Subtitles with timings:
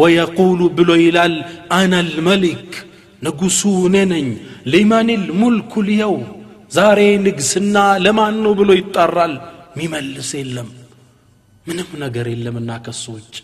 [0.00, 1.32] ወየቁሉ ብሎ ይላል
[1.76, 2.68] አና ልመሊክ
[3.22, 4.26] ንጉሱ እኔ ነኝ
[4.72, 6.14] ሊመን ልሙልኩ ልየው
[6.76, 9.34] ዛሬ ንግስና ለማን ነው ብሎ ይጣራል
[9.78, 10.68] ሚመልስ የለም
[11.66, 13.34] ምንም ነገር የለምና ከሱ ውጭ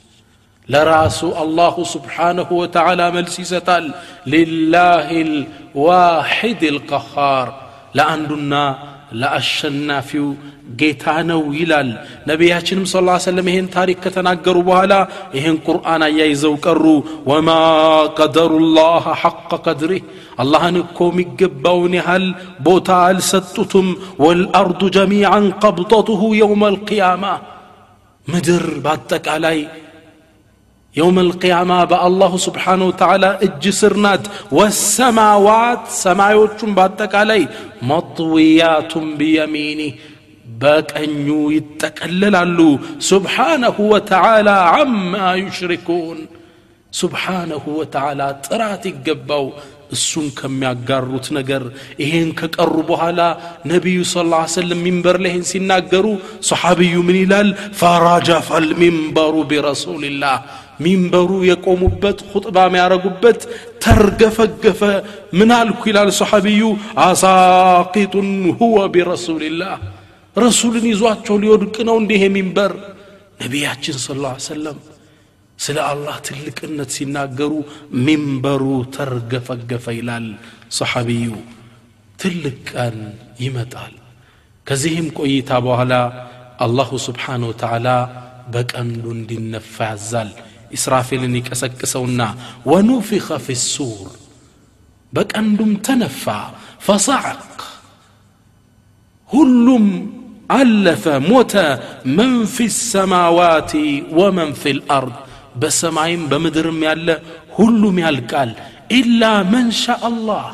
[0.69, 3.87] ለራሱ አላሁ ስብሓንሁ ወተዓላ መልስ ይሰጣል
[4.33, 7.49] ሊላህ ልዋሒድ ልቀኻር
[7.99, 8.54] ለአንዱና
[9.19, 10.28] ለአሸናፊው
[10.79, 11.90] ጌታ ነው ይላል
[12.29, 12.96] ነቢያችንም ስ
[13.26, 14.94] ሰለም ይሄን ታሪክ ከተናገሩ በኋላ
[15.37, 16.84] ይህን ቁርአን አያይዘው ቀሩ
[17.30, 17.49] ወማ
[18.20, 20.03] ቀደሩ ላህ ሐቀ ቀድሪህ
[20.43, 22.25] አላህን እኮ የሚገባውን ያህል
[22.67, 23.88] ቦታ አልሰጡትም
[24.25, 27.25] ወልአርዱ ጀሚዓን ቀብጠትሁ የውም አልቅያማ
[28.27, 29.59] ምድር በአጠቃላይ
[30.96, 34.24] يوم القيامة بأ الله سبحانه وتعالى اجسرنات
[34.56, 37.48] والسماوات سماوات باتك علي
[37.82, 39.88] مطويات بيميني
[40.60, 41.10] باك أن
[41.56, 42.70] يتكلل علو
[43.12, 46.18] سبحانه وتعالى عما يشركون.
[47.02, 49.46] سبحانه وتعالى تراتي قبو
[49.95, 51.62] እሱን ከሚያጋሩት ነገር
[52.02, 53.20] ይሄን ከቀሩ በኋላ
[53.73, 54.82] ነቢዩ ስ ላ ሰለም
[55.24, 56.12] لهن ላይ صحابي
[56.48, 57.48] ሰሓብዩ ምን ይላል
[58.60, 60.36] المنبر برسول الله.
[60.84, 63.40] ሚንበሩ የቆሙበት ኹጥባ የሚያረጉበት
[63.84, 64.82] ተርገፈገፈ
[65.40, 66.62] ምን አልኩ ይላል ሰሓቢዩ
[67.08, 69.73] አሳቂጡን ሁወ ቢረሱልላህ
[70.36, 72.73] ረሱልን ይዟቸው ሊወድቅ ነው እንዲህ ሚንበር
[73.42, 74.78] ነቢያችን ስ ላ ሰለም
[75.59, 77.54] ስለ አላህ ትልቅነት ሲናገሩ
[78.06, 78.64] ሚንበሩ
[78.95, 80.28] ተርገፈገፈ ይላል
[80.80, 81.32] ሰሓቢዩ
[82.20, 82.98] ትልቅ ቀን
[83.44, 83.94] ይመጣል
[84.68, 85.94] ከዚህም ቆይታ በኋላ
[86.66, 87.88] አላሁ ስብሓን ወተዓላ
[88.54, 90.30] በቀንዱ እንዲነፋ ያዛል
[90.78, 92.22] ኢስራፊልን ይቀሰቅሰውና
[92.72, 94.09] ወኑፊኸ ፊ ሱር
[95.14, 96.23] በቀንዱም ተነፋ
[96.88, 97.42] ፈሰዐቅ
[99.30, 99.86] ሁሉም
[100.52, 101.54] አለፈ ሞተ
[102.18, 103.72] መን ፊ ሰማዋት
[104.20, 105.16] ወመን ፊ ልአርድ
[105.62, 107.08] በሰማይም በምድርም ያለ
[107.58, 108.52] ሁሉም ያልቃል
[108.98, 110.45] ኢላ መን ሻ አላህ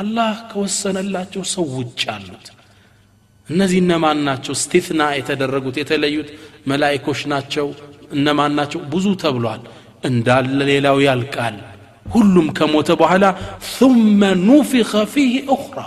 [0.00, 2.46] አላህ ከወሰነላቸው ሰው ውጭ አሉት
[3.48, 6.28] እነዚህ እነማን ናቸው ስቲትና የተደረጉት የተለዩት
[6.70, 7.66] መላይኮች ናቸው
[8.15, 9.61] እነማን ናቸው ብዙ ተብሏል
[10.09, 11.57] እንዳለ ሌላው ያልቃል
[12.13, 13.25] ሁሉም ከሞተ በኋላ
[13.73, 15.79] ثመ ኑፊኸ ፊህ ኡኽራ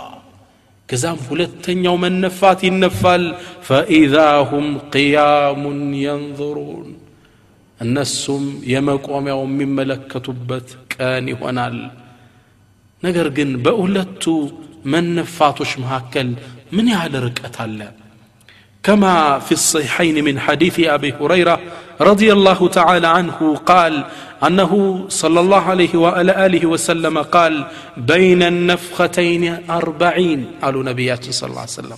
[0.89, 3.23] ከዛም ሁለተኛው መነፋት ይነፋል
[3.67, 4.15] ፈኢዛ
[4.51, 6.87] ሁም ቅያሙን የንظሩን
[7.79, 11.77] እነሱም የመቆሚያው የሚመለከቱበት ቀን ይሆናል
[13.03, 14.23] ነገር ግን በሁለቱ
[14.93, 16.29] መነፋቶች መካከል
[16.75, 17.79] ምን ያህል ርቀት አለ
[18.83, 21.55] كما في الصحيحين من حديث أبي هريرة
[22.01, 24.03] رضي الله تعالى عنه قال
[24.47, 27.65] أنه صلى الله عليه وعلى آله وسلم قال
[27.97, 30.51] بين النفختين أربعين.
[30.61, 31.97] قالوا نبيات صلى الله عليه وسلم.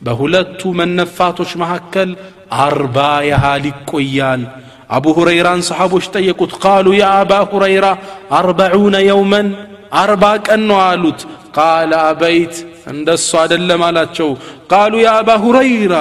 [0.00, 2.16] بهلت من نفاتش مهكل
[2.52, 4.46] أربع يهالك قيال
[4.90, 7.98] أبو هريرة صحابه اشتيقت قالوا يا أبا هريرة
[8.32, 9.52] أربعون يوما
[9.94, 11.14] أربع كأنه
[11.54, 14.30] قال أبيت እንደሱ አይደለም አላቸው።
[14.72, 15.10] ቃሉ ያ
[15.44, 15.94] ሁረይራ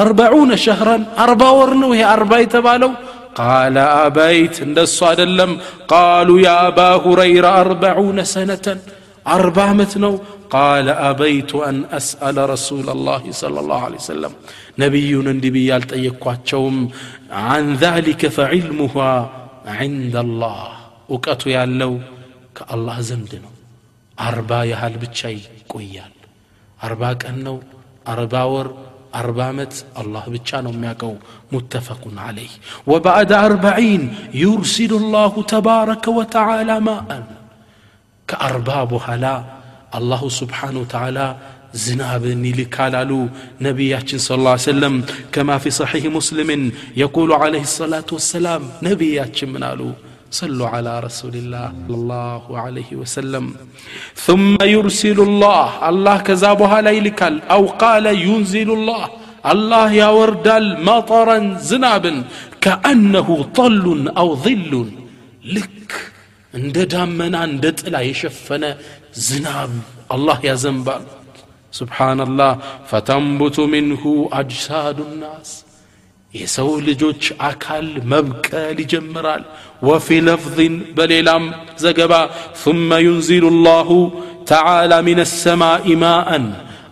[0.00, 2.92] አርበዑነ ሸህረን አርባ ወር ነው ይሄ አርባ የተባለው።
[3.40, 3.76] قال
[4.06, 5.50] أبيت እንደሱ አይደለም።
[5.94, 8.66] قالوا يا أبا هريرة أربعون سنة
[9.28, 10.12] أربع متنو
[10.50, 14.32] قال أبيت أن أسأل رسول الله صلى الله عليه وسلم
[14.78, 16.74] نبي نبي يالتأيكواتشوم
[17.48, 19.12] عن ذلك فعلمها
[19.66, 20.68] عند الله
[21.08, 21.92] وكأتو يالو
[22.56, 23.50] كالله زندنو
[24.20, 25.38] أربع يهال بتشي
[25.68, 26.12] قويال
[26.85, 27.57] አርባ ቀን ነው
[28.13, 28.67] አርባ ወር
[29.19, 31.13] አርባ ዓመት አላህ ብቻ ነው የሚያውቀው
[31.53, 32.53] ሙተፈቁን አለይህ
[32.91, 34.03] ወባዕድ አርበዒን
[34.41, 37.23] ዩርሲሉ ላሁ ተባረከ ወተዓላ ማአን
[38.27, 39.25] ከአርባ በኋላ
[39.97, 41.19] አላሁ ስብሓን ወተዓላ
[41.83, 43.11] ዝናብን ይልካል አሉ
[43.65, 44.95] ነቢያችን ስ ላ ሰለም
[45.33, 46.61] ከማ ፊ ሰሒሕ ሙስሊምን
[47.01, 49.81] የቁሉ ዓለይህ ሰላቱ ወሰላም ነቢያችን ምን አሉ
[50.40, 53.44] صلوا على رسول الله صلى الله عليه وسلم.
[54.26, 55.66] ثم يرسل الله.
[55.88, 57.20] الله كذابها ليلك
[57.56, 59.04] أو قال ينزل الله.
[59.52, 60.48] الله يا ورد
[60.88, 61.38] مطرا
[61.70, 62.12] زنابا
[62.60, 63.28] كأنه
[63.58, 63.86] طل
[64.20, 64.72] أو ظل.
[65.44, 65.88] لك
[66.54, 67.64] عند دامنا عند
[67.94, 68.70] لا يشفنا
[69.14, 69.72] زناب
[70.14, 71.02] الله يا زنبال
[71.80, 72.52] سبحان الله
[72.90, 75.64] فتنبت منه أجساد الناس
[76.34, 79.42] የሰው ልጆች አካል መብቀል ይጀምራል
[79.88, 81.44] ወፊ ለፍዝን በሌላም
[81.82, 82.14] ዘገባ
[82.62, 83.90] ثመ ዩንዚሉ ላሁ
[84.50, 86.46] ተዓላ ሚን ሰማኢ ማአን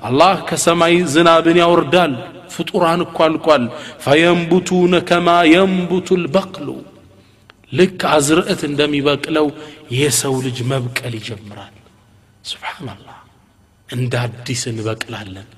[0.09, 2.13] አላህ ከሰማይ ዝናብን ያወርዳል
[2.55, 3.65] ፍጡራን እኮ አልቋል
[4.05, 6.69] ፈየንቡቱነ ከማ የንቡቱ ልበቅሉ
[7.79, 9.47] ልክ አዝርዕት እንደሚበቅለው
[9.99, 11.75] የሰው ልጅ መብቀል ይጀምራል
[12.51, 13.19] ስብሓናላህ
[13.89, 15.49] እንደ አዲስ እንበቅላለን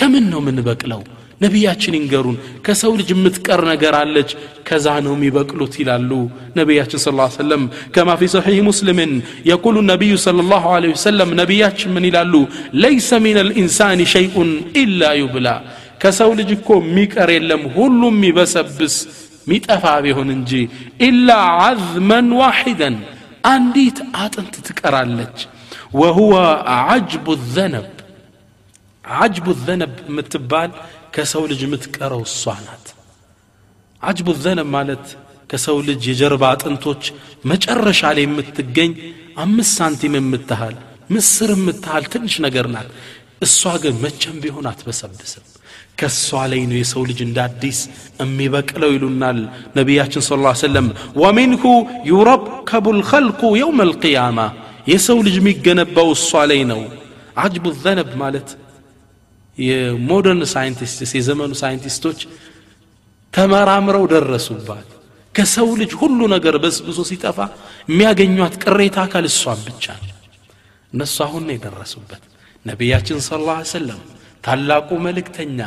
[0.00, 1.02] ከምን ነው የምንበቅለው
[1.40, 2.34] ነቢያችን ይንገሩን
[2.66, 4.30] ከሰው ልጅ የምትቀር ነገር አለች
[4.68, 6.10] ከዛ ነው የሚበቅሉት ይላሉ
[6.58, 7.62] ነቢያችን ስለ ሰለም
[7.94, 9.12] ከማ ፊ ሰሒሕ ሙስሊምን
[9.50, 12.34] የቁሉ ነቢዩ ስለ ላሁ ለ ወሰለም ነቢያችን ምን ይላሉ
[12.82, 14.50] ለይሰ ሚን ልኢንሳን ሸይኡን
[14.82, 15.48] ኢላ ዩብላ
[16.04, 18.96] ከሰው ልጅ እኮ የሚቀር የለም ሁሉም የሚበሰብስ
[19.50, 20.52] ሚጠፋ ቢሆን እንጂ
[21.08, 21.30] ኢላ
[21.64, 22.98] ዓዝመን ዋሒደን
[23.52, 25.38] አንዲት አጥንት ትቀራለች
[26.00, 26.34] ወሁወ
[26.76, 27.88] አጅቡ ዘነብ
[29.09, 30.71] ዓጅቡ ዘነብ የምትባል
[31.15, 32.85] ከሰው ልጅ የምትቀረው እሷ ናት
[34.01, 35.05] አጅቡ ዘነብ ማለት
[35.49, 37.03] ከሰው ልጅ የጀርባ አጥንቶች
[37.51, 38.91] መጨረሻ ላይ የምትገኝ
[39.43, 40.75] አምስት ሳንቲም የምትሃል
[41.15, 42.89] ምስር የምትሃል ትንሽ ነገር ናት
[43.45, 45.45] እሷ ግን መቼም ቢሆን አትበሰብስም
[45.99, 47.79] ከእሷ ላይ ነው የሰው ልጅ እንደ አዲስ
[48.21, 49.39] የሚበቅለው ይሉናል
[49.77, 50.87] ነቢያችን ስለ ላ ሰለም
[51.21, 51.63] ወሚንሁ
[52.11, 54.39] ዩረከቡ ልኸልቁ የውም አልቅያማ
[54.91, 56.81] የሰው ልጅ የሚገነባው እሷ ላይ ነው
[57.43, 58.49] አጅቡ ዘነብ ማለት
[59.58, 62.20] የሞደርን ሳይንቲስትስ የዘመኑ ሳይንቲስቶች
[63.32, 64.88] ተመራምረው ደረሱባት።
[65.34, 67.38] ከሰው ልጅ ሁሉ ነገር በስብሶ ሲጠፋ
[67.88, 70.16] የሚያገኟት ቅሬታ አካል እሷን ብቻ ነው።
[70.92, 72.22] እነሱ አሁን ነው የደረሱበት።
[72.64, 73.92] ነቢያችን ስለ ላ
[74.44, 75.58] ታላቁ መልእክተኛ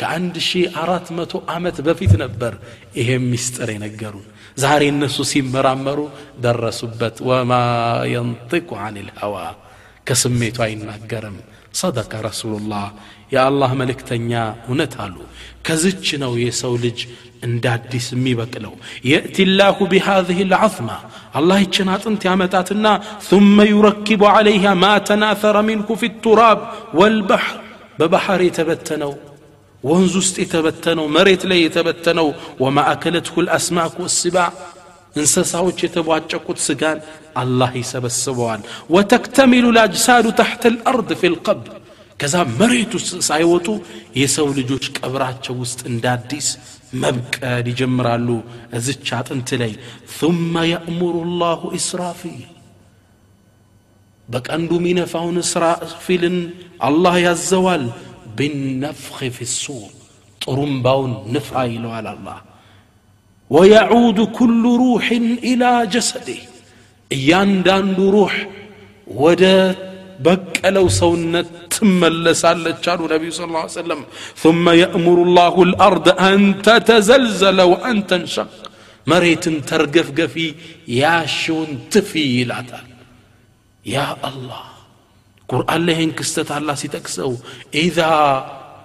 [0.00, 2.52] ከአንድ ሺህ አራት መቶ ዓመት በፊት ነበር
[2.98, 4.26] ይሄም ሚስጥር የነገሩን።
[4.58, 5.98] ዛሬ እነሱ ሲመራመሩ
[6.40, 7.52] ደረሱበት። ወማ
[8.12, 9.36] የንጥቁ አን ልሀዋ
[10.06, 11.38] ከስሜቱ አይናገርም
[11.72, 12.92] صدق رسول الله
[13.32, 15.22] يا الله ملك تنيا ونتالو
[15.64, 16.92] كزتش نو ان
[17.44, 18.72] انداد سمي بكلو
[19.04, 20.96] يأتي الله بهذه العظمة
[21.36, 22.92] الله يتشنات انت عمتاتنا
[23.30, 26.58] ثم يركب عليها ما تناثر منك في التراب
[26.94, 27.56] والبحر
[27.98, 29.14] ببحر يتبتنو
[29.82, 34.52] ونزوست يتبتنو مريت لي يتبتنو وما أكلته الأسماك والسباع
[35.18, 36.98] እንስሳዎች የተቧጨቁት ስጋን
[37.42, 38.62] አላህ ይሰበስበዋል
[38.94, 41.74] ወተክተሚሉ ላጅሳዱ ተሕተ ልአርድ ፊ ልቀብር
[42.20, 43.66] ከዛ መሬት ውስጥ ሳይወጡ
[44.20, 46.46] የሰው ልጆች ቀብራቸው ውስጥ እንደ አዲስ
[47.02, 48.28] መብቀል ይጀምራሉ
[48.78, 49.72] እዝች አጥንት ላይ
[50.16, 52.40] ثመ የእሙሩ ላሁ ኢስራፊል
[54.28, 56.38] በቀንዱ ሚነፋውን እስራፊልን
[56.88, 57.84] አላህ ያዘዋል
[58.38, 59.86] ቢነፍኺ ፊ ሱር
[60.40, 62.36] ጥሩምባውን ንፋ ይለዋል አላህ
[63.51, 66.41] ወየዑዱ ኩሉ ሩሕን ኢላ ጀሰዴህ
[67.11, 68.33] እያንዳንዱ ሩሕ
[69.21, 69.43] ወደ
[70.25, 74.01] በቀለው ሰውነት ትመለሳለች አሉ ነቢዩ ስ ላ ሰለም
[74.43, 78.51] ثم يأمر الله الأرض أن تتزلزل وأن تنشق
[79.07, 80.35] መሬትን ተርገፍገፊ
[80.99, 82.85] ያሽውን ትፊ ይላታል
[83.85, 83.97] ያ
[84.29, 84.61] አላህ
[85.49, 87.31] ቁርአን ላይ ይህን ክስተት አላህ ሲጠቅሰው
[87.81, 87.99] ኢዛ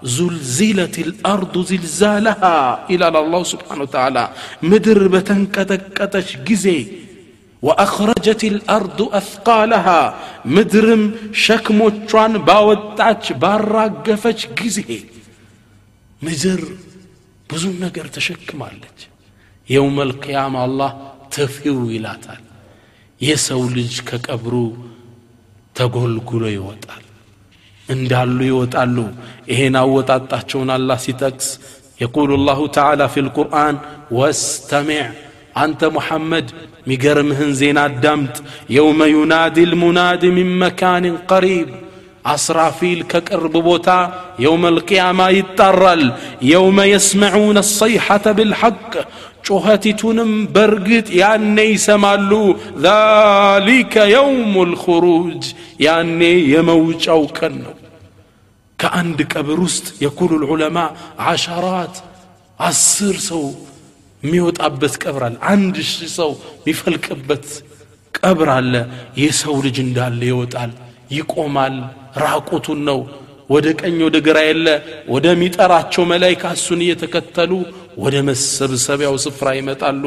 [0.04, 4.24] زلزلت الأرض زلزالها إلى الله سبحانه وتعالى.
[4.64, 6.88] مدربة كتكتش جزي
[7.62, 10.16] وأخرجت الأرض أثقالها.
[10.46, 15.06] مدرم شكم تران باوتاش بارا قفش جزي.
[16.22, 16.64] مدر
[17.50, 18.98] بزون نقر تشك مالك
[19.70, 22.42] يوم القيامة الله تفيو ولاتال
[23.22, 24.78] يسولج كك أبرو
[25.76, 27.04] تقول قلو يوتال.
[27.88, 28.98] እንዳሉ ይወጣሉ
[29.52, 31.48] ይሄን አወጣጣቸውን አላህ ሲጠቅስ
[32.02, 33.76] የቁሉ ላሁ ተዓላ ፊ ልቁርአን
[34.18, 35.06] ወስተሚዕ
[35.62, 36.48] አንተ ሙሐመድ
[36.90, 38.36] ሚገርምህን ዜና አዳምጥ
[38.76, 41.70] የውመ ዩናዲ ልሙናድ ሚን መካንን ቀሪብ
[42.34, 43.90] አስራፊል ከቅርብ ቦታ
[44.44, 46.04] የውመ ልቅያማ ይጣራል
[46.52, 48.92] የውመ የስመዑነ ሰይሐተ ብልሐቅ
[49.44, 52.32] ጩኸቲቱንም በርግጥ ያኔ ይሰማሉ
[52.86, 55.44] ዛሊከ የውም ልኹሩጅ
[55.86, 56.22] ያኔ
[56.54, 57.76] የመውጫው ቀን ነው
[58.80, 60.78] ከአንድ ቀብር ውስጥ የኩሉ ልዑለማ
[61.28, 61.98] አሻራት
[62.60, 63.44] አስር ሰው
[64.24, 67.48] የሚወጣበት ቀብር አለ አንድ ሺህ ሰው የሚፈልቅበት
[68.20, 68.74] ቀብር አለ
[69.22, 70.72] የሰው ልጅ እንዳለ ይወጣል
[71.16, 71.76] ይቆማል
[72.24, 73.00] ራቁቱን ነው
[73.50, 74.68] ወደ ቀኝ ወደ ግራ የለ
[75.14, 77.52] ወደሚጠራቸው መላይካ እሱን እየተከተሉ
[78.03, 80.05] ወደ መሰብሰቢያው ስፍራ ይመጣሉ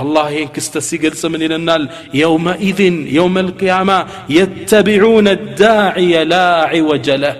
[0.00, 1.84] አላህ ይህን ክስተት ሲገልጽ ምን ይለናል
[2.20, 3.90] የውመኢዝን የውመ ልቅያማ
[4.36, 5.28] የተቢዑነ
[5.60, 6.36] ዳዕየ ላ
[6.76, 7.36] ዒወጀ ለህ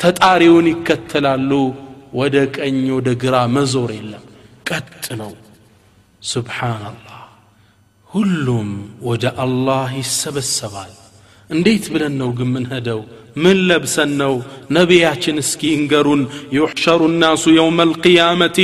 [0.00, 1.50] ተጣሪውን ይከተላሉ
[2.18, 4.24] ወደ ቀኝ ወደ ግራ መዞር የለም
[4.70, 5.32] ቀጥ ነው
[6.22, 7.20] ስብሓናላህ
[8.10, 8.68] ሁሉም
[9.08, 10.92] ወደ አላህ ይሰበሰባል
[11.50, 13.00] እንዴት ብለን ነው ግን ምንሄደው
[13.36, 14.34] ምን ለብሰን ነው
[14.76, 16.22] ነቢያችን እስኪ እንገሩን
[16.56, 18.58] ዩሕሸሩ ናሱ የውመ አልቅያመቲ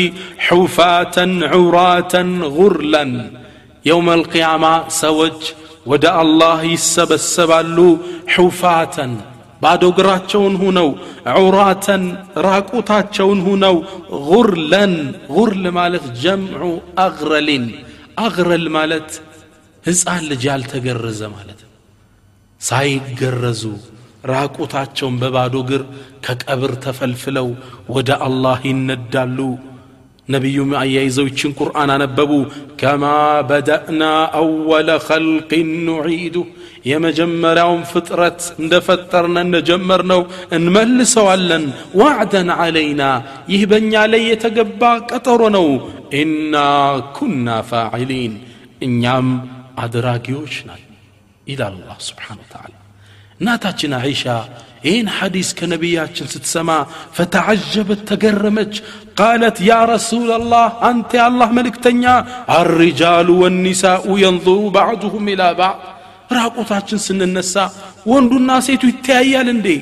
[0.47, 3.13] ሑፋተን ዑራተን ጉርለን
[3.85, 4.65] የውመ አልቅያማ
[5.03, 5.41] ሰዎች
[5.87, 7.79] ወደ አላህ ይሰበሰባሉ
[8.35, 9.15] ሑፋተን
[9.63, 10.89] ባዶ እግራቸውን ሁነው
[11.41, 12.03] ዑራተን
[12.47, 13.77] ራቁታቸውን ሁነው
[14.29, 14.95] ጉርለን
[15.37, 16.65] ጉርል ማለት ጀምዑ
[17.05, 17.67] አግረሊን
[18.25, 19.09] አግረል ማለት
[19.85, 21.73] ሕፃን ልጅ ያልተገረዘ ማለት ነው
[22.61, 23.63] ሳይገረዙ
[24.31, 25.83] ራቁታቸውን በባዶ እግር
[26.27, 27.49] ከቀብር ተፈልፍለው
[27.95, 29.39] ወደ አላህ ይነዳሉ
[30.29, 32.31] ነቢዩም አያይዘው ይችን ቁርአን አነበቡ
[32.81, 33.05] ከማ
[33.49, 34.03] በደእና
[34.39, 36.37] አወለ ኸልቅን ኑዒዱ
[36.91, 40.23] የመጀመሪያውን ፍጥረት እንደፈጠርነ እንደጀመርነው
[40.57, 41.65] እንመልሰዋለን
[42.01, 43.03] ዋዕደን ዓለይና
[43.53, 45.69] ይህ በእኛ ላይ የተገባ ቀጠሮ ነው
[46.21, 46.57] ኢና
[47.19, 48.35] ኩና ፋዒሊን
[48.89, 49.29] እኛም
[49.85, 50.83] አድራጊዎች ናል
[51.47, 52.75] ይላል አላህ ስብሓን ወተዓላ
[53.40, 54.50] ناتاچن عيشة
[54.86, 58.82] إن حديث كنبيات ستسمع فتعجبت تقرمج
[59.16, 62.16] قالت يا رسول الله أنت الله ملك تنيا
[62.62, 65.80] الرجال والنساء ينظر بعضهم إلى بعض
[66.32, 67.72] راقو تاچن سن النساء
[68.06, 69.78] واندو الناس يتعيال اندي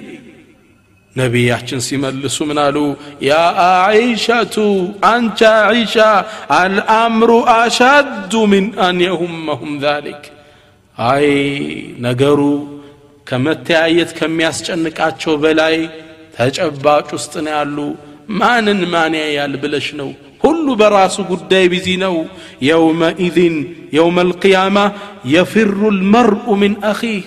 [1.17, 4.55] نبياتشن سملسو منالو يا عائشة
[5.03, 7.29] أنت عائشة الأمر
[7.65, 10.31] أشد من أن يهمهم ذلك
[10.99, 12.76] أي نقروا
[13.26, 15.76] ከመተያየት ከሚያስጨንቃቸው በላይ
[16.36, 17.76] ተጨባጭ ውስጥ ነው ያሉ
[18.38, 20.10] ማንን ማን ያያል ብለሽ ነው
[20.44, 22.14] ሁሉ በራሱ ጉዳይ ቢዚ ነው
[22.68, 23.56] የውመኢዝን
[23.96, 24.78] የውመ ልቅያማ
[25.34, 27.20] የፍሩ ልመርኡ ምን አኺህ